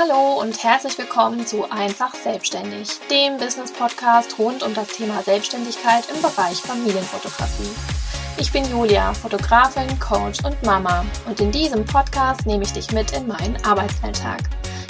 [0.00, 6.22] Hallo und herzlich willkommen zu Einfach Selbstständig, dem Business-Podcast rund um das Thema Selbstständigkeit im
[6.22, 7.70] Bereich Familienfotografie.
[8.38, 13.10] Ich bin Julia, Fotografin, Coach und Mama und in diesem Podcast nehme ich dich mit
[13.10, 14.38] in meinen Arbeitsalltag.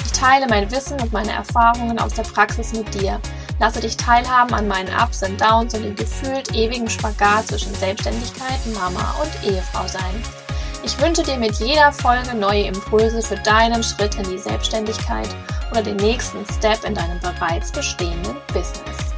[0.04, 3.18] Ich teile mein Wissen und meine Erfahrungen aus der Praxis mit dir,
[3.60, 8.58] lasse dich teilhaben an meinen Ups und Downs und dem gefühlt ewigen Spagat zwischen Selbstständigkeit,
[8.74, 10.47] Mama und Ehefrau sein.
[10.84, 15.28] Ich wünsche dir mit jeder Folge neue Impulse für deinen Schritt in die Selbstständigkeit
[15.70, 19.12] oder den nächsten Step in deinem bereits bestehenden Business.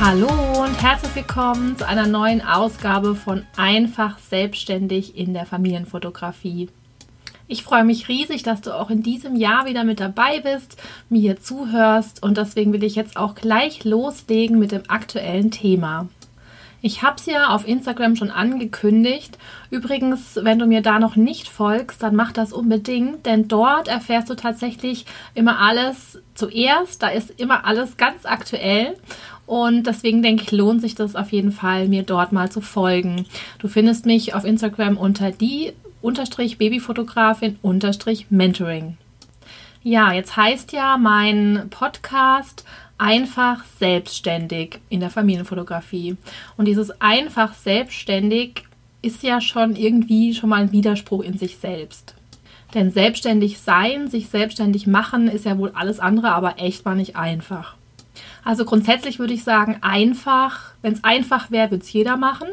[0.00, 6.68] Hallo und herzlich willkommen zu einer neuen Ausgabe von Einfach selbstständig in der Familienfotografie.
[7.50, 10.76] Ich freue mich riesig, dass du auch in diesem Jahr wieder mit dabei bist,
[11.08, 16.08] mir hier zuhörst und deswegen will ich jetzt auch gleich loslegen mit dem aktuellen Thema.
[16.82, 19.38] Ich habe es ja auf Instagram schon angekündigt.
[19.70, 24.28] Übrigens, wenn du mir da noch nicht folgst, dann mach das unbedingt, denn dort erfährst
[24.28, 27.02] du tatsächlich immer alles zuerst.
[27.02, 28.94] Da ist immer alles ganz aktuell.
[29.46, 33.24] Und deswegen denke ich, lohnt sich das auf jeden Fall, mir dort mal zu folgen.
[33.58, 38.96] Du findest mich auf Instagram unter die unterstrich Babyfotografin unterstrich Mentoring.
[39.82, 42.64] Ja, jetzt heißt ja mein Podcast
[42.98, 46.16] einfach selbstständig in der Familienfotografie.
[46.56, 48.64] Und dieses einfach selbstständig
[49.02, 52.14] ist ja schon irgendwie schon mal ein Widerspruch in sich selbst.
[52.74, 57.16] Denn selbstständig sein, sich selbstständig machen, ist ja wohl alles andere, aber echt mal nicht
[57.16, 57.76] einfach.
[58.44, 62.48] Also grundsätzlich würde ich sagen, einfach, wenn es einfach wäre, würde es jeder machen.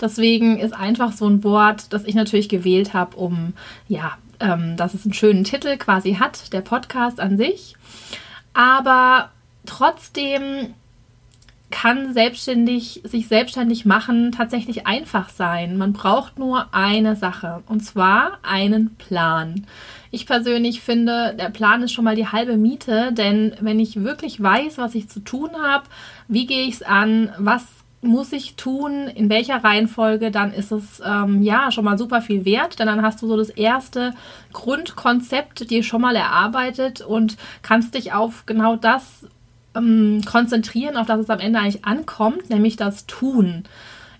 [0.00, 3.54] Deswegen ist einfach so ein Wort, das ich natürlich gewählt habe, um,
[3.88, 7.74] ja, ähm, dass es einen schönen Titel quasi hat, der Podcast an sich.
[8.52, 9.30] Aber
[9.64, 10.74] trotzdem
[11.70, 15.76] kann selbstständig, sich selbstständig machen tatsächlich einfach sein.
[15.76, 19.66] Man braucht nur eine Sache und zwar einen Plan.
[20.10, 24.40] Ich persönlich finde, der Plan ist schon mal die halbe Miete, denn wenn ich wirklich
[24.40, 25.84] weiß, was ich zu tun habe,
[26.28, 27.64] wie gehe ich es an, was
[28.02, 32.44] muss ich tun, in welcher Reihenfolge, dann ist es ähm, ja schon mal super viel
[32.44, 34.14] wert, denn dann hast du so das erste
[34.52, 39.26] Grundkonzept dir schon mal erarbeitet und kannst dich auf genau das
[39.74, 43.64] ähm, konzentrieren, auf das es am Ende eigentlich ankommt, nämlich das Tun.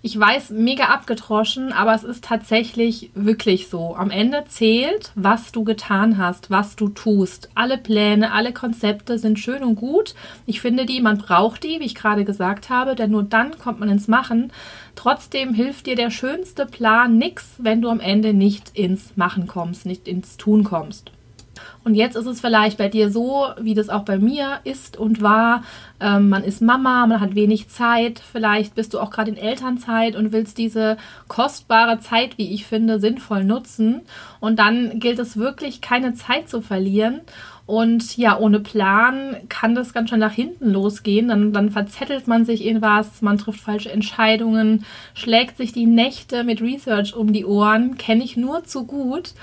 [0.03, 3.95] Ich weiß, mega abgetroschen, aber es ist tatsächlich wirklich so.
[3.95, 7.49] Am Ende zählt, was du getan hast, was du tust.
[7.55, 10.13] Alle Pläne, alle Konzepte sind schön und gut.
[10.45, 13.79] Ich finde die, man braucht die, wie ich gerade gesagt habe, denn nur dann kommt
[13.79, 14.51] man ins Machen.
[14.95, 19.85] Trotzdem hilft dir der schönste Plan nichts, wenn du am Ende nicht ins Machen kommst,
[19.85, 21.11] nicht ins Tun kommst.
[21.83, 25.21] Und jetzt ist es vielleicht bei dir so, wie das auch bei mir ist und
[25.21, 25.63] war.
[25.99, 28.19] Ähm, man ist Mama, man hat wenig Zeit.
[28.19, 32.99] Vielleicht bist du auch gerade in Elternzeit und willst diese kostbare Zeit, wie ich finde,
[32.99, 34.01] sinnvoll nutzen.
[34.39, 37.21] Und dann gilt es wirklich, keine Zeit zu verlieren.
[37.67, 41.27] Und ja, ohne Plan kann das ganz schön nach hinten losgehen.
[41.27, 46.45] Dann, dann verzettelt man sich in was, man trifft falsche Entscheidungen, schlägt sich die Nächte
[46.45, 47.97] mit Research um die Ohren.
[47.97, 49.33] Kenne ich nur zu gut.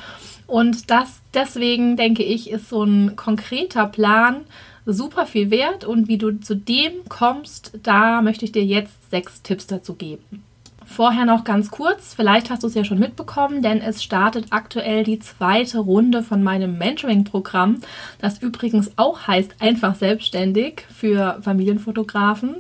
[0.47, 4.41] Und das deswegen denke ich, ist so ein konkreter Plan
[4.87, 5.85] super viel wert.
[5.85, 10.43] Und wie du zu dem kommst, da möchte ich dir jetzt sechs Tipps dazu geben.
[10.87, 15.03] Vorher noch ganz kurz, vielleicht hast du es ja schon mitbekommen, denn es startet aktuell
[15.03, 17.81] die zweite Runde von meinem Mentoring-Programm,
[18.21, 22.57] das übrigens auch heißt einfach selbstständig für Familienfotografen.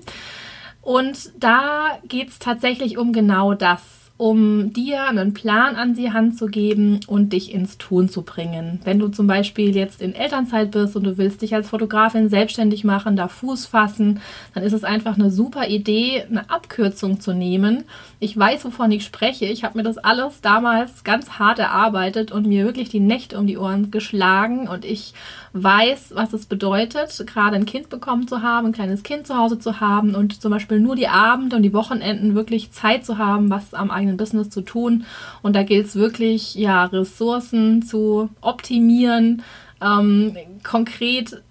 [0.80, 6.38] Und da geht es tatsächlich um genau das um dir einen Plan an die Hand
[6.38, 8.80] zu geben und dich ins Tun zu bringen.
[8.84, 12.84] Wenn du zum Beispiel jetzt in Elternzeit bist und du willst dich als Fotografin selbstständig
[12.84, 14.20] machen, da Fuß fassen,
[14.54, 17.84] dann ist es einfach eine super Idee, eine Abkürzung zu nehmen.
[18.20, 19.46] Ich weiß, wovon ich spreche.
[19.46, 23.48] Ich habe mir das alles damals ganz hart erarbeitet und mir wirklich die Nächte um
[23.48, 25.12] die Ohren geschlagen und ich
[25.54, 29.58] weiß, was es bedeutet, gerade ein Kind bekommen zu haben, ein kleines Kind zu Hause
[29.58, 33.50] zu haben und zum Beispiel nur die Abende und die Wochenenden wirklich Zeit zu haben,
[33.50, 35.04] was am eigenen Business zu tun.
[35.42, 39.42] Und da gilt es wirklich, ja, Ressourcen zu optimieren,
[39.80, 41.42] ähm, konkret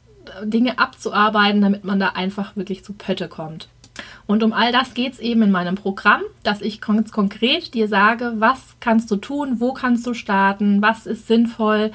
[0.44, 3.68] Dinge abzuarbeiten, damit man da einfach wirklich zu Pötte kommt.
[4.26, 7.88] Und um all das geht es eben in meinem Programm, dass ich ganz konkret dir
[7.88, 11.92] sage, was kannst du tun, wo kannst du starten, was ist sinnvoll,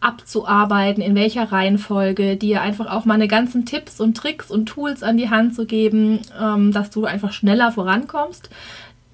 [0.00, 5.16] abzuarbeiten, in welcher Reihenfolge, dir einfach auch meine ganzen Tipps und Tricks und Tools an
[5.16, 8.50] die Hand zu geben, ähm, dass du einfach schneller vorankommst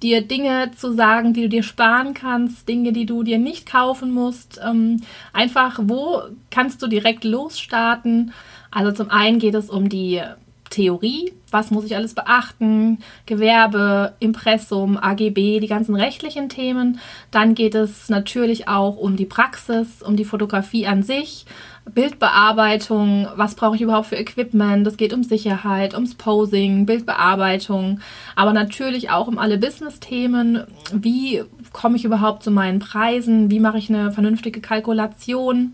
[0.03, 4.13] dir Dinge zu sagen, die du dir sparen kannst, Dinge, die du dir nicht kaufen
[4.13, 4.61] musst.
[4.65, 5.03] Ähm,
[5.33, 8.33] einfach, wo kannst du direkt losstarten?
[8.71, 10.21] Also zum einen geht es um die
[10.71, 17.01] Theorie, was muss ich alles beachten, Gewerbe, Impressum, AGB, die ganzen rechtlichen Themen.
[17.31, 21.47] Dann geht es natürlich auch um die Praxis, um die Fotografie an sich,
[21.95, 28.01] Bildbearbeitung, was brauche ich überhaupt für Equipment, es geht um Sicherheit, ums Posing, Bildbearbeitung,
[28.37, 31.43] aber natürlich auch um alle Business-Themen, wie
[31.73, 35.73] komme ich überhaupt zu meinen Preisen, wie mache ich eine vernünftige Kalkulation,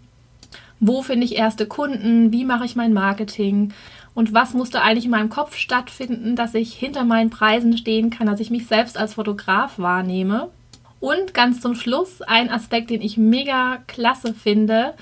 [0.87, 3.73] wo finde ich erste Kunden, wie mache ich mein Marketing
[4.15, 8.27] und was musste eigentlich in meinem Kopf stattfinden, dass ich hinter meinen Preisen stehen kann,
[8.27, 10.51] dass ich mich selbst als Fotograf wahrnehme.
[11.01, 14.95] Und ganz zum Schluss ein Aspekt, den ich mega klasse finde.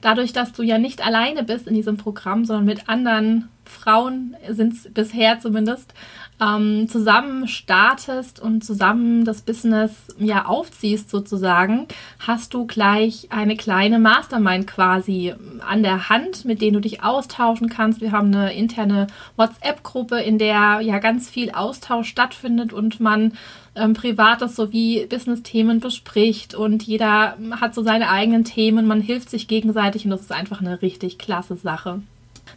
[0.00, 4.74] Dadurch, dass du ja nicht alleine bist in diesem Programm, sondern mit anderen Frauen sind
[4.74, 5.94] es bisher zumindest,
[6.40, 11.86] ähm, zusammen startest und zusammen das Business ja aufziehst sozusagen,
[12.18, 15.34] hast du gleich eine kleine Mastermind quasi
[15.66, 18.00] an der Hand, mit denen du dich austauschen kannst.
[18.00, 23.32] Wir haben eine interne WhatsApp-Gruppe, in der ja ganz viel Austausch stattfindet und man
[23.76, 29.48] ähm, Privates sowie Business-Themen bespricht und jeder hat so seine eigenen Themen, man hilft sich
[29.48, 32.02] gegenseitig und das ist einfach eine richtig klasse Sache.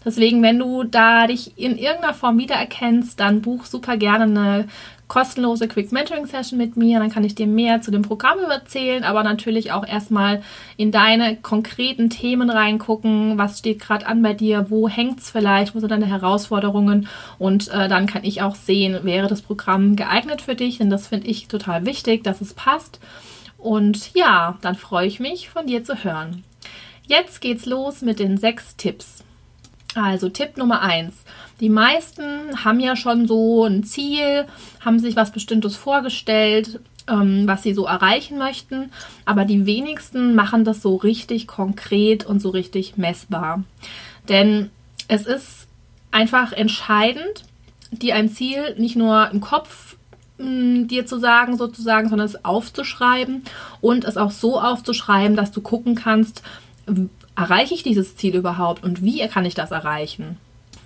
[0.06, 4.68] Deswegen, wenn du da dich in irgendeiner Form wiedererkennst, dann buch super gerne eine
[5.08, 7.00] kostenlose Quick Mentoring Session mit mir.
[7.00, 10.42] Dann kann ich dir mehr zu dem Programm erzählen, aber natürlich auch erstmal
[10.76, 13.38] in deine konkreten Themen reingucken.
[13.38, 14.70] Was steht gerade an bei dir?
[14.70, 15.76] Wo hängt es vielleicht?
[15.76, 17.08] Wo sind deine Herausforderungen?
[17.40, 20.78] Und äh, dann kann ich auch sehen, wäre das Programm geeignet für dich?
[20.78, 23.00] Denn das finde ich total wichtig, dass es passt.
[23.58, 26.44] Und ja, dann freue ich mich, von dir zu hören.
[27.08, 29.24] Jetzt geht's los mit den sechs Tipps.
[29.98, 31.24] Also Tipp Nummer eins.
[31.60, 34.46] Die meisten haben ja schon so ein Ziel,
[34.84, 38.92] haben sich was Bestimmtes vorgestellt, ähm, was sie so erreichen möchten,
[39.26, 43.64] aber die wenigsten machen das so richtig konkret und so richtig messbar.
[44.30, 44.70] Denn
[45.08, 45.68] es ist
[46.12, 47.44] einfach entscheidend,
[47.92, 49.96] dir ein Ziel nicht nur im Kopf
[50.38, 53.44] mm, dir zu sagen sozusagen, sondern es aufzuschreiben
[53.82, 56.44] und es auch so aufzuschreiben, dass du gucken kannst,
[57.38, 60.38] erreiche ich dieses Ziel überhaupt und wie kann ich das erreichen?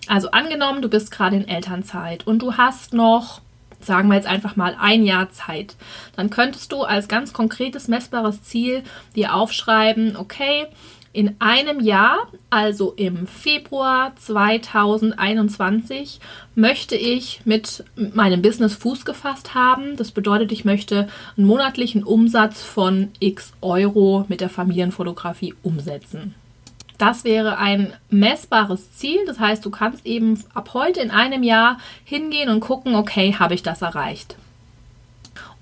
[0.08, 3.40] Also angenommen, du bist gerade in Elternzeit und du hast noch,
[3.80, 5.76] sagen wir jetzt einfach mal ein Jahr Zeit,
[6.16, 8.84] dann könntest du als ganz konkretes messbares Ziel
[9.16, 10.68] dir aufschreiben, okay,
[11.14, 16.22] in einem Jahr, also im Februar 2021,
[16.56, 19.98] möchte ich mit meinem Business Fuß gefasst haben.
[19.98, 26.34] Das bedeutet, ich möchte einen monatlichen Umsatz von x Euro mit der Familienfotografie umsetzen.
[27.02, 29.18] Das wäre ein messbares Ziel.
[29.26, 33.56] Das heißt, du kannst eben ab heute in einem Jahr hingehen und gucken, okay, habe
[33.56, 34.36] ich das erreicht?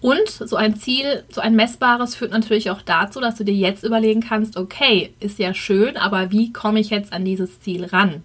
[0.01, 3.85] Und so ein Ziel, so ein messbares führt natürlich auch dazu, dass du dir jetzt
[3.85, 8.21] überlegen kannst, okay, ist ja schön, aber wie komme ich jetzt an dieses Ziel ran?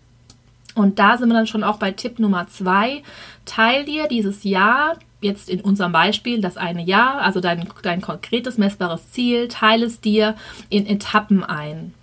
[0.75, 3.05] Und da sind wir dann schon auch bei Tipp Nummer zwei.
[3.45, 8.59] Teil dir dieses Jahr, jetzt in unserem Beispiel das eine Jahr, also dein, dein konkretes
[8.59, 10.35] messbares Ziel, teile es dir
[10.69, 11.95] in Etappen ein.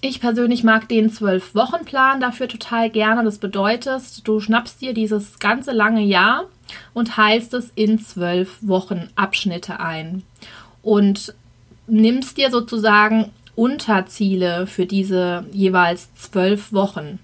[0.00, 3.24] Ich persönlich mag den Zwölf-Wochen-Plan dafür total gerne.
[3.24, 6.44] Das bedeutet, du schnappst dir dieses ganze lange Jahr
[6.94, 10.22] und heilst es in zwölf Wochen Abschnitte ein
[10.82, 11.34] und
[11.88, 17.18] nimmst dir sozusagen Unterziele für diese jeweils zwölf Wochen.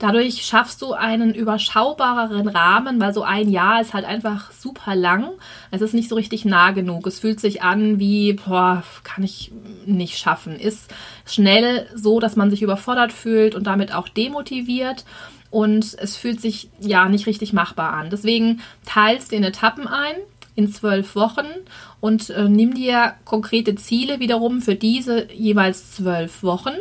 [0.00, 5.28] Dadurch schaffst du einen überschaubareren Rahmen, weil so ein Jahr ist halt einfach super lang.
[5.70, 7.06] Es ist nicht so richtig nah genug.
[7.06, 9.52] Es fühlt sich an wie, boah, kann ich
[9.84, 10.58] nicht schaffen.
[10.58, 10.92] Ist
[11.26, 15.04] schnell so, dass man sich überfordert fühlt und damit auch demotiviert.
[15.50, 18.08] Und es fühlt sich ja nicht richtig machbar an.
[18.08, 20.14] Deswegen teilst du in Etappen ein
[20.56, 21.46] in zwölf Wochen
[22.00, 26.74] und äh, nimm dir konkrete Ziele wiederum für diese jeweils zwölf Wochen.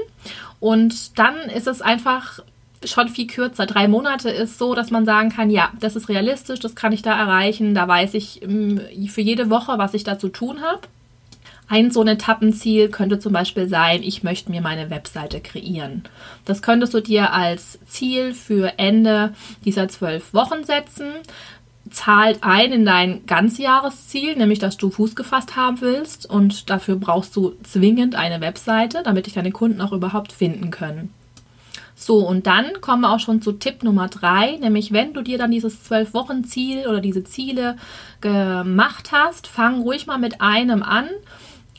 [0.60, 2.40] Und dann ist es einfach
[2.86, 3.66] schon viel kürzer.
[3.66, 7.02] Drei Monate ist so, dass man sagen kann, ja, das ist realistisch, das kann ich
[7.02, 10.82] da erreichen, da weiß ich ähm, für jede Woche, was ich da zu tun habe.
[11.68, 16.04] Ein so ein Etappenziel könnte zum Beispiel sein, ich möchte mir meine Webseite kreieren.
[16.46, 21.12] Das könntest du dir als Ziel für Ende dieser zwölf Wochen setzen.
[21.92, 27.36] Zahlt ein in dein Ganzjahresziel, nämlich dass du Fuß gefasst haben willst und dafür brauchst
[27.36, 31.14] du zwingend eine Webseite, damit dich deine Kunden auch überhaupt finden können.
[32.02, 35.38] So, und dann kommen wir auch schon zu Tipp Nummer drei, nämlich wenn du dir
[35.38, 37.76] dann dieses zwölf Wochen Ziel oder diese Ziele
[38.22, 41.10] gemacht hast, fang ruhig mal mit einem an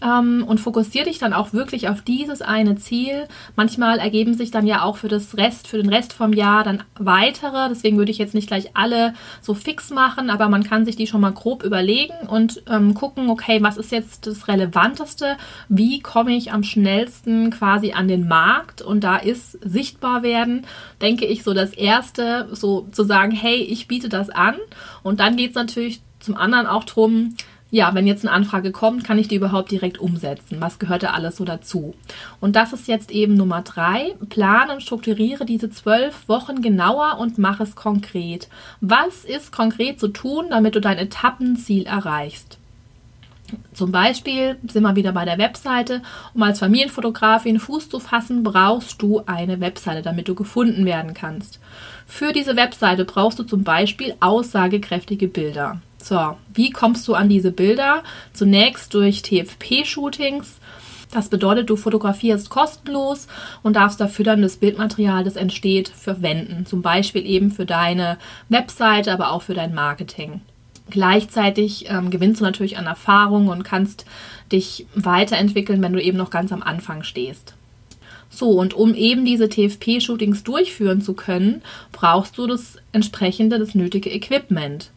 [0.02, 3.26] ähm, und fokussiere dich dann auch wirklich auf dieses eine Ziel.
[3.56, 6.82] Manchmal ergeben sich dann ja auch für das Rest, für den Rest vom Jahr dann
[6.98, 7.68] weitere.
[7.68, 11.06] Deswegen würde ich jetzt nicht gleich alle so fix machen, aber man kann sich die
[11.06, 15.36] schon mal grob überlegen und ähm, gucken, okay, was ist jetzt das Relevanteste?
[15.68, 18.82] Wie komme ich am schnellsten quasi an den Markt?
[18.82, 20.66] Und da ist sichtbar werden,
[21.00, 24.56] denke ich, so das erste, so zu sagen, hey, ich biete das an.
[25.02, 27.34] Und dann geht es natürlich zum anderen auch darum,
[27.70, 30.60] ja, wenn jetzt eine Anfrage kommt, kann ich die überhaupt direkt umsetzen?
[30.60, 31.94] Was gehört da alles so dazu?
[32.40, 34.16] Und das ist jetzt eben Nummer drei.
[34.28, 38.48] Plane und strukturiere diese zwölf Wochen genauer und mach es konkret.
[38.80, 42.58] Was ist konkret zu tun, damit du dein Etappenziel erreichst?
[43.72, 46.02] Zum Beispiel sind wir wieder bei der Webseite.
[46.34, 51.60] Um als Familienfotografin Fuß zu fassen, brauchst du eine Webseite, damit du gefunden werden kannst.
[52.06, 55.80] Für diese Webseite brauchst du zum Beispiel aussagekräftige Bilder.
[56.02, 58.02] So, wie kommst du an diese Bilder?
[58.32, 60.58] Zunächst durch TFP-Shootings.
[61.12, 63.26] Das bedeutet, du fotografierst kostenlos
[63.62, 66.66] und darfst dafür dann das Bildmaterial, das entsteht, verwenden.
[66.66, 68.16] Zum Beispiel eben für deine
[68.48, 70.40] Webseite, aber auch für dein Marketing.
[70.88, 74.06] Gleichzeitig ähm, gewinnst du natürlich an Erfahrung und kannst
[74.52, 77.54] dich weiterentwickeln, wenn du eben noch ganz am Anfang stehst.
[78.28, 84.10] So, und um eben diese TFP-Shootings durchführen zu können, brauchst du das entsprechende, das nötige
[84.10, 84.90] Equipment.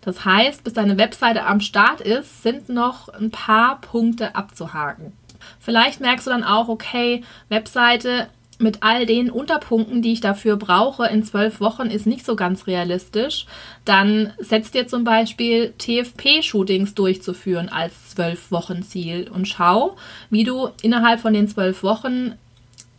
[0.00, 5.12] Das heißt, bis deine Webseite am Start ist, sind noch ein paar Punkte abzuhaken.
[5.58, 8.28] Vielleicht merkst du dann auch, okay, Webseite
[8.60, 12.66] mit all den Unterpunkten, die ich dafür brauche, in zwölf Wochen ist nicht so ganz
[12.66, 13.46] realistisch.
[13.84, 19.96] Dann setzt dir zum Beispiel TFP-Shootings durchzuführen als zwölf Wochen Ziel und schau,
[20.28, 22.34] wie du innerhalb von den zwölf Wochen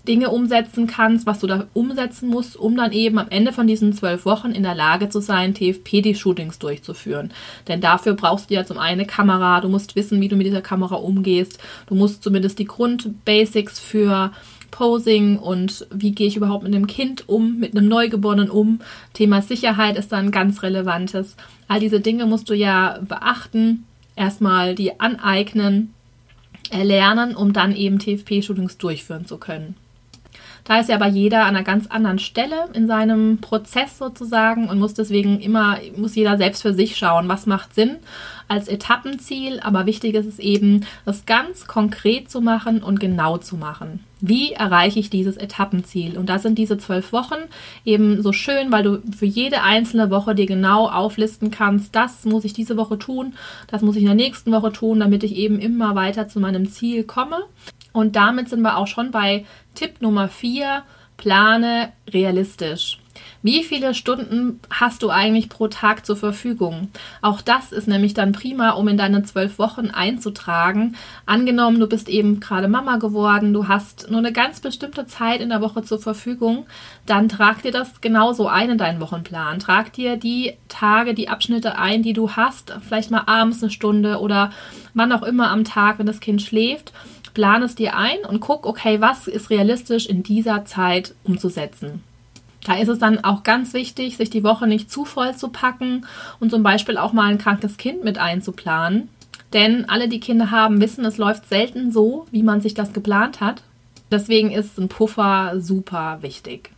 [0.07, 3.93] Dinge umsetzen kannst, was du da umsetzen musst, um dann eben am Ende von diesen
[3.93, 7.31] zwölf Wochen in der Lage zu sein, TFP-Shootings durchzuführen.
[7.67, 10.45] Denn dafür brauchst du ja zum einen eine Kamera, du musst wissen, wie du mit
[10.45, 14.31] dieser Kamera umgehst, du musst zumindest die Grundbasics für
[14.69, 18.79] Posing und wie gehe ich überhaupt mit einem Kind um, mit einem Neugeborenen um.
[19.13, 21.35] Thema Sicherheit ist dann ganz relevantes.
[21.67, 25.93] All diese Dinge musst du ja beachten, erstmal die aneignen,
[26.69, 29.75] erlernen, um dann eben TFP-Shootings durchführen zu können.
[30.63, 34.79] Da ist ja aber jeder an einer ganz anderen Stelle in seinem Prozess sozusagen und
[34.79, 37.97] muss deswegen immer, muss jeder selbst für sich schauen, was macht Sinn
[38.47, 39.59] als Etappenziel.
[39.61, 44.03] Aber wichtig ist es eben, das ganz konkret zu machen und genau zu machen.
[44.19, 46.15] Wie erreiche ich dieses Etappenziel?
[46.17, 47.39] Und da sind diese zwölf Wochen
[47.85, 52.45] eben so schön, weil du für jede einzelne Woche dir genau auflisten kannst, das muss
[52.45, 53.33] ich diese Woche tun,
[53.67, 56.69] das muss ich in der nächsten Woche tun, damit ich eben immer weiter zu meinem
[56.69, 57.37] Ziel komme.
[57.93, 59.45] Und damit sind wir auch schon bei
[59.75, 60.83] Tipp Nummer 4,
[61.17, 62.97] plane realistisch.
[63.43, 66.89] Wie viele Stunden hast du eigentlich pro Tag zur Verfügung?
[67.21, 70.95] Auch das ist nämlich dann prima, um in deine zwölf Wochen einzutragen.
[71.25, 75.49] Angenommen, du bist eben gerade Mama geworden, du hast nur eine ganz bestimmte Zeit in
[75.49, 76.65] der Woche zur Verfügung,
[77.05, 79.59] dann trag dir das genauso ein in deinen Wochenplan.
[79.59, 84.19] Trag dir die Tage, die Abschnitte ein, die du hast, vielleicht mal abends eine Stunde
[84.19, 84.51] oder
[84.93, 86.93] wann auch immer am Tag, wenn das Kind schläft
[87.33, 92.03] plan es dir ein und guck, okay, was ist realistisch in dieser Zeit umzusetzen.
[92.65, 96.05] Da ist es dann auch ganz wichtig, sich die Woche nicht zu voll zu packen
[96.39, 99.09] und zum Beispiel auch mal ein krankes Kind mit einzuplanen.
[99.53, 103.41] Denn alle, die Kinder haben, wissen, es läuft selten so, wie man sich das geplant
[103.41, 103.63] hat.
[104.11, 106.71] Deswegen ist ein Puffer super wichtig.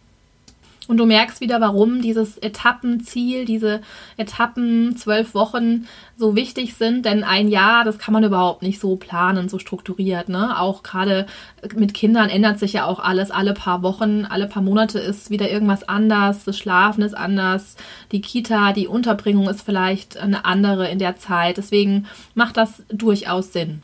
[0.90, 3.82] Und du merkst wieder, warum dieses Etappenziel, diese
[4.18, 5.88] Etappen, zwölf Wochen
[6.18, 7.06] so wichtig sind.
[7.06, 10.28] Denn ein Jahr, das kann man überhaupt nicht so planen, so strukturiert.
[10.28, 10.60] Ne?
[10.60, 11.26] Auch gerade
[11.74, 13.32] mit Kindern ändert sich ja auch alles.
[13.32, 16.44] Alle paar Wochen, alle paar Monate ist wieder irgendwas anders.
[16.44, 17.78] Das Schlafen ist anders.
[18.12, 21.56] Die Kita, die Unterbringung ist vielleicht eine andere in der Zeit.
[21.56, 23.82] Deswegen macht das durchaus Sinn.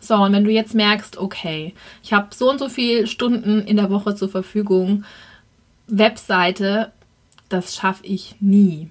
[0.00, 3.76] So, und wenn du jetzt merkst, okay, ich habe so und so viele Stunden in
[3.76, 5.04] der Woche zur Verfügung,
[5.90, 6.92] Webseite,
[7.48, 8.90] das schaffe ich nie.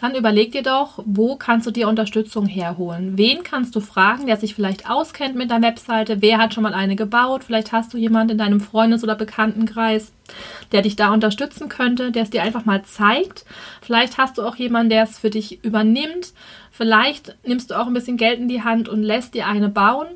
[0.00, 3.18] Dann überleg dir doch, wo kannst du dir Unterstützung herholen?
[3.18, 6.22] Wen kannst du fragen, der sich vielleicht auskennt mit deiner Webseite?
[6.22, 7.42] Wer hat schon mal eine gebaut?
[7.42, 10.12] Vielleicht hast du jemanden in deinem Freundes- oder Bekanntenkreis,
[10.70, 13.44] der dich da unterstützen könnte, der es dir einfach mal zeigt.
[13.82, 16.32] Vielleicht hast du auch jemanden, der es für dich übernimmt.
[16.70, 20.06] Vielleicht nimmst du auch ein bisschen Geld in die Hand und lässt dir eine bauen.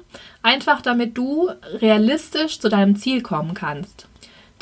[0.43, 4.07] Einfach damit du realistisch zu deinem Ziel kommen kannst.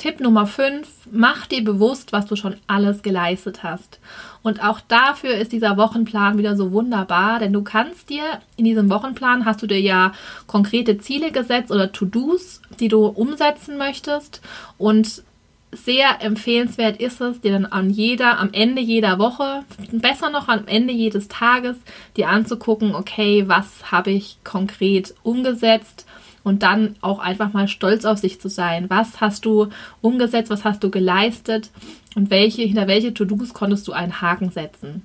[0.01, 4.01] Tipp Nummer 5, mach dir bewusst, was du schon alles geleistet hast.
[4.43, 8.23] Und auch dafür ist dieser Wochenplan wieder so wunderbar, denn du kannst dir
[8.57, 10.13] in diesem Wochenplan hast du dir ja
[10.47, 14.41] konkrete Ziele gesetzt oder To-Dos, die du umsetzen möchtest
[14.79, 15.23] und
[15.71, 20.67] sehr empfehlenswert ist es, dir dann an jeder, am Ende jeder Woche, besser noch am
[20.67, 21.77] Ende jedes Tages,
[22.17, 26.07] dir anzugucken, okay, was habe ich konkret umgesetzt
[26.43, 28.89] und dann auch einfach mal stolz auf sich zu sein.
[28.89, 29.69] Was hast du
[30.01, 31.71] umgesetzt, was hast du geleistet
[32.17, 35.03] und welche, hinter welche To-Dos konntest du einen Haken setzen.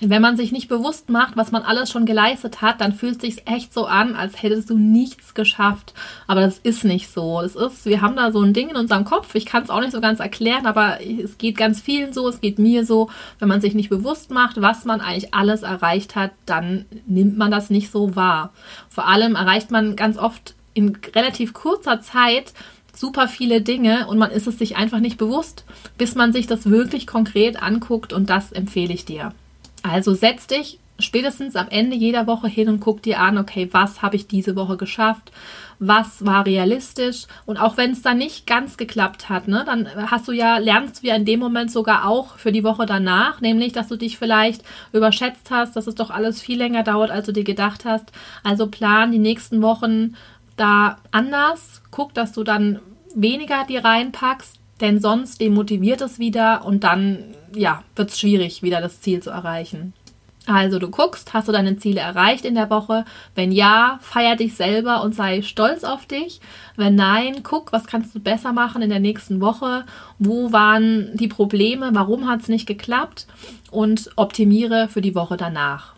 [0.00, 3.16] Denn wenn man sich nicht bewusst macht, was man alles schon geleistet hat, dann fühlt
[3.16, 5.94] es sich echt so an, als hättest du nichts geschafft.
[6.26, 7.40] Aber das ist nicht so.
[7.40, 9.34] Es ist, wir haben da so ein Ding in unserem Kopf.
[9.34, 12.42] Ich kann es auch nicht so ganz erklären, aber es geht ganz vielen so, es
[12.42, 13.08] geht mir so.
[13.38, 17.50] Wenn man sich nicht bewusst macht, was man eigentlich alles erreicht hat, dann nimmt man
[17.50, 18.52] das nicht so wahr.
[18.90, 22.52] Vor allem erreicht man ganz oft in relativ kurzer Zeit
[22.94, 25.64] super viele Dinge und man ist es sich einfach nicht bewusst,
[25.96, 29.32] bis man sich das wirklich konkret anguckt und das empfehle ich dir.
[29.88, 34.02] Also setz dich spätestens am Ende jeder Woche hin und guck dir an, okay, was
[34.02, 35.30] habe ich diese Woche geschafft?
[35.78, 37.26] Was war realistisch?
[37.44, 41.02] Und auch wenn es dann nicht ganz geklappt hat, ne, dann hast du ja, lernst
[41.02, 44.16] du ja in dem Moment sogar auch für die Woche danach, nämlich, dass du dich
[44.16, 44.62] vielleicht
[44.92, 48.10] überschätzt hast, dass es doch alles viel länger dauert, als du dir gedacht hast.
[48.42, 50.16] Also plan die nächsten Wochen
[50.56, 51.82] da anders.
[51.90, 52.80] Guck, dass du dann
[53.14, 57.18] weniger dir reinpackst, denn sonst demotiviert es wieder und dann
[57.54, 59.94] ja, wird es schwierig, wieder das Ziel zu erreichen.
[60.46, 63.04] Also du guckst, hast du deine Ziele erreicht in der Woche?
[63.34, 66.40] Wenn ja, feier dich selber und sei stolz auf dich.
[66.76, 69.84] Wenn nein, guck, was kannst du besser machen in der nächsten Woche?
[70.20, 71.90] Wo waren die Probleme?
[71.94, 73.26] Warum hat es nicht geklappt?
[73.72, 75.94] Und optimiere für die Woche danach.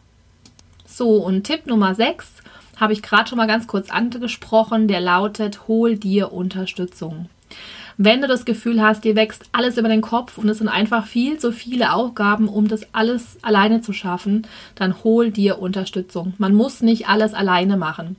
[0.86, 2.32] So, und Tipp Nummer 6
[2.76, 7.28] habe ich gerade schon mal ganz kurz angesprochen, der lautet, hol dir Unterstützung.
[8.00, 11.08] Wenn du das Gefühl hast, dir wächst alles über den Kopf und es sind einfach
[11.08, 16.32] viel zu viele Aufgaben, um das alles alleine zu schaffen, dann hol dir Unterstützung.
[16.38, 18.14] Man muss nicht alles alleine machen.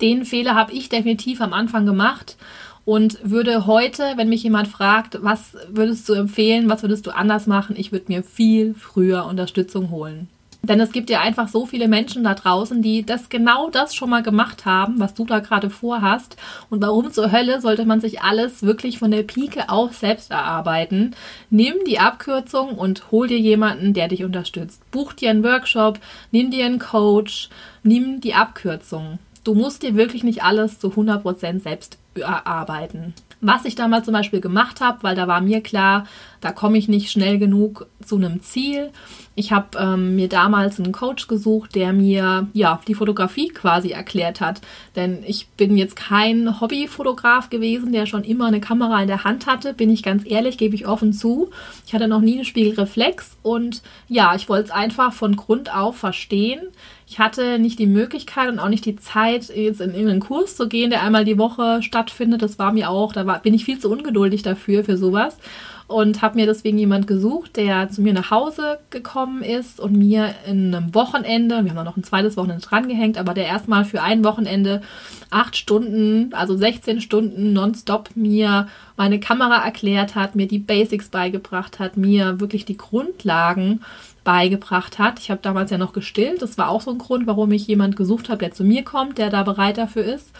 [0.00, 2.38] Den Fehler habe ich definitiv am Anfang gemacht
[2.86, 7.46] und würde heute, wenn mich jemand fragt, was würdest du empfehlen, was würdest du anders
[7.46, 10.28] machen, ich würde mir viel früher Unterstützung holen.
[10.68, 14.10] Denn es gibt ja einfach so viele Menschen da draußen, die das genau das schon
[14.10, 16.36] mal gemacht haben, was du da gerade vorhast.
[16.68, 21.16] Und warum zur Hölle sollte man sich alles wirklich von der Pike auf selbst erarbeiten?
[21.50, 24.82] Nimm die Abkürzung und hol dir jemanden, der dich unterstützt.
[24.90, 25.98] Buch dir einen Workshop,
[26.30, 27.48] nimm dir einen Coach,
[27.82, 29.18] nimm die Abkürzung.
[29.44, 33.14] Du musst dir wirklich nicht alles zu 100% selbst erarbeiten.
[33.40, 36.06] Was ich damals zum Beispiel gemacht habe, weil da war mir klar,
[36.40, 38.90] da komme ich nicht schnell genug zu einem Ziel.
[39.36, 44.40] Ich habe ähm, mir damals einen Coach gesucht, der mir ja die Fotografie quasi erklärt
[44.40, 44.60] hat.
[44.96, 49.46] Denn ich bin jetzt kein Hobbyfotograf gewesen, der schon immer eine Kamera in der Hand
[49.46, 49.72] hatte.
[49.72, 51.50] Bin ich ganz ehrlich, gebe ich offen zu.
[51.86, 55.96] Ich hatte noch nie eine Spiegelreflex und ja, ich wollte es einfach von Grund auf
[55.96, 56.60] verstehen.
[57.10, 60.68] Ich hatte nicht die Möglichkeit und auch nicht die Zeit, jetzt in irgendeinen Kurs zu
[60.68, 62.42] gehen, der einmal die Woche stattfindet.
[62.42, 65.38] Das war mir auch, da war, bin ich viel zu ungeduldig dafür, für sowas
[65.88, 70.34] und habe mir deswegen jemand gesucht, der zu mir nach Hause gekommen ist und mir
[70.46, 74.22] in einem Wochenende, wir haben noch ein zweites Wochenende drangehängt, aber der erstmal für ein
[74.22, 74.82] Wochenende
[75.30, 78.68] acht Stunden, also 16 Stunden nonstop mir
[78.98, 83.80] meine Kamera erklärt hat, mir die Basics beigebracht hat, mir wirklich die Grundlagen
[84.24, 85.18] beigebracht hat.
[85.18, 86.42] Ich habe damals ja noch gestillt.
[86.42, 89.18] Das war auch so ein Grund, warum ich jemand gesucht habe, der zu mir kommt,
[89.18, 90.30] der da bereit dafür ist.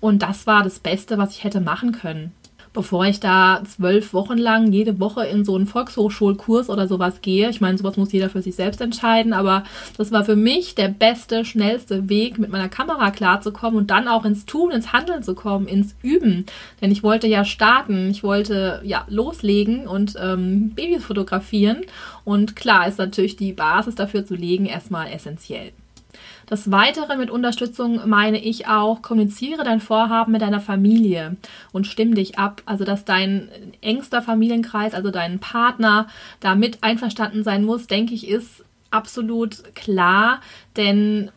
[0.00, 2.32] Und das war das Beste, was ich hätte machen können
[2.74, 7.48] bevor ich da zwölf Wochen lang jede Woche in so einen Volkshochschulkurs oder sowas gehe.
[7.48, 9.62] Ich meine, sowas muss jeder für sich selbst entscheiden, aber
[9.96, 14.24] das war für mich der beste, schnellste Weg, mit meiner Kamera klarzukommen und dann auch
[14.24, 16.46] ins Tun, ins Handeln zu kommen, ins Üben.
[16.82, 21.82] Denn ich wollte ja starten, ich wollte ja loslegen und ähm, Babys fotografieren.
[22.24, 25.72] Und klar ist natürlich die Basis dafür zu legen erstmal essentiell.
[26.46, 31.36] Das Weitere mit Unterstützung meine ich auch, kommuniziere dein Vorhaben mit deiner Familie
[31.72, 32.62] und stimm dich ab.
[32.66, 33.48] Also, dass dein
[33.80, 36.06] engster Familienkreis, also dein Partner,
[36.40, 40.40] damit einverstanden sein muss, denke ich, ist absolut klar.
[40.76, 41.30] Denn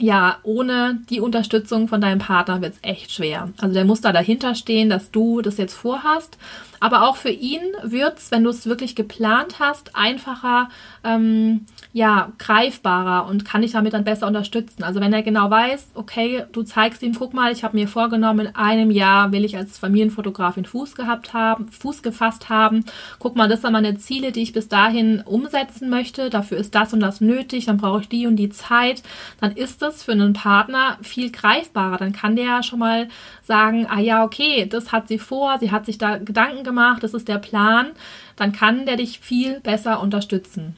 [0.00, 3.50] ja, ohne die Unterstützung von deinem Partner wird es echt schwer.
[3.60, 6.38] Also der muss da dahinter stehen, dass du das jetzt vorhast.
[6.80, 10.70] Aber auch für ihn wird es, wenn du es wirklich geplant hast, einfacher,
[11.04, 14.82] ähm, ja, greifbarer und kann dich damit dann besser unterstützen.
[14.82, 18.46] Also wenn er genau weiß, okay, du zeigst ihm, guck mal, ich habe mir vorgenommen,
[18.46, 22.86] in einem Jahr will ich als Familienfotografin Fuß gehabt haben, Fuß gefasst haben.
[23.18, 26.30] Guck mal, das sind meine Ziele, die ich bis dahin umsetzen möchte.
[26.30, 29.02] Dafür ist das und das nötig, dann brauche ich die und die Zeit.
[29.40, 31.98] Dann ist das für einen Partner viel greifbarer.
[31.98, 33.08] Dann kann der schon mal
[33.42, 37.14] sagen, ah ja, okay, das hat sie vor, sie hat sich da Gedanken gemacht, das
[37.14, 37.88] ist der Plan.
[38.36, 40.76] Dann kann der dich viel besser unterstützen.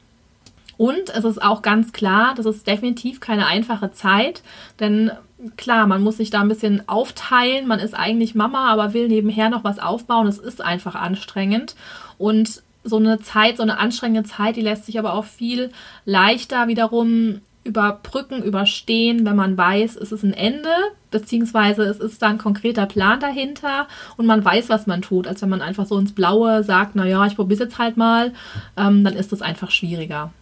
[0.76, 4.42] Und es ist auch ganz klar, das ist definitiv keine einfache Zeit,
[4.80, 5.12] denn
[5.56, 7.66] klar, man muss sich da ein bisschen aufteilen.
[7.66, 10.26] Man ist eigentlich Mama, aber will nebenher noch was aufbauen.
[10.26, 11.74] Es ist einfach anstrengend.
[12.18, 15.70] Und so eine Zeit, so eine anstrengende Zeit, die lässt sich aber auch viel
[16.04, 20.70] leichter wiederum überbrücken, überstehen, wenn man weiß, es ist ein Ende,
[21.10, 25.42] beziehungsweise es ist da ein konkreter Plan dahinter und man weiß, was man tut, als
[25.42, 28.32] wenn man einfach so ins Blaue sagt, naja, ich probiere es jetzt halt mal,
[28.76, 30.32] ähm, dann ist es einfach schwieriger.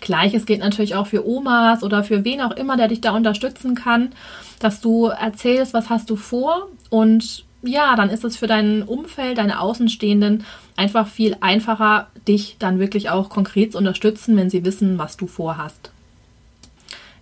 [0.00, 3.74] Gleiches gilt natürlich auch für Omas oder für wen auch immer, der dich da unterstützen
[3.74, 4.10] kann,
[4.58, 9.38] dass du erzählst, was hast du vor und ja, dann ist es für dein Umfeld,
[9.38, 10.44] deine Außenstehenden
[10.76, 15.26] einfach viel einfacher, dich dann wirklich auch konkret zu unterstützen, wenn sie wissen, was du
[15.26, 15.90] vorhast.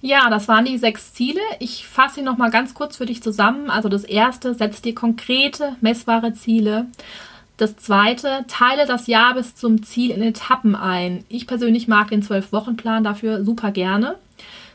[0.07, 1.41] Ja, das waren die sechs Ziele.
[1.61, 3.71] Ich fasse sie nochmal ganz kurz für dich zusammen.
[3.71, 6.89] Also das erste, setz dir konkrete, messbare Ziele.
[7.57, 11.25] Das zweite, teile das Jahr bis zum Ziel in Etappen ein.
[11.31, 14.17] Ich persönlich mag den Zwölf-Wochen-Plan dafür super gerne.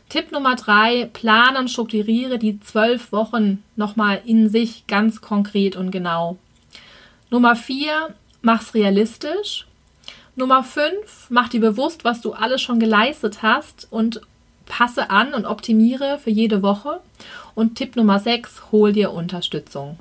[0.08, 5.92] Tipp Nummer drei, plane und strukturiere die zwölf Wochen nochmal in sich ganz konkret und
[5.92, 6.38] genau.
[7.30, 9.68] Nummer vier, mach's realistisch.
[10.34, 14.22] Nummer fünf, mach dir bewusst, was du alles schon geleistet hast und
[14.70, 17.00] passe an und optimiere für jede Woche.
[17.54, 19.98] Und Tipp Nummer sechs, hol dir Unterstützung.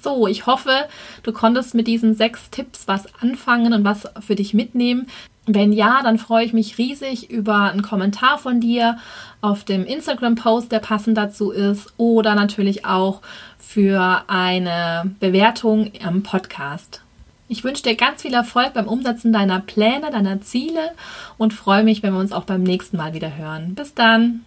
[0.00, 0.86] So, ich hoffe,
[1.24, 5.08] du konntest mit diesen sechs Tipps was anfangen und was für dich mitnehmen.
[5.44, 8.98] Wenn ja, dann freue ich mich riesig über einen Kommentar von dir
[9.40, 13.22] auf dem Instagram-Post, der passend dazu ist, oder natürlich auch
[13.58, 17.02] für eine Bewertung im Podcast.
[17.50, 20.92] Ich wünsche dir ganz viel Erfolg beim Umsetzen deiner Pläne, deiner Ziele
[21.38, 23.74] und freue mich, wenn wir uns auch beim nächsten Mal wieder hören.
[23.74, 24.44] Bis dann!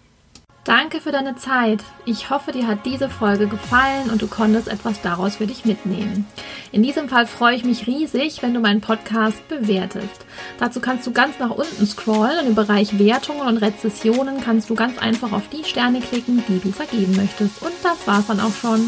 [0.64, 1.80] Danke für deine Zeit.
[2.06, 6.28] Ich hoffe, dir hat diese Folge gefallen und du konntest etwas daraus für dich mitnehmen.
[6.72, 10.24] In diesem Fall freue ich mich riesig, wenn du meinen Podcast bewertest.
[10.60, 14.76] Dazu kannst du ganz nach unten scrollen und im Bereich Wertungen und Rezessionen kannst du
[14.76, 17.64] ganz einfach auf die Sterne klicken, die du vergeben möchtest.
[17.64, 18.88] Und das war's dann auch schon.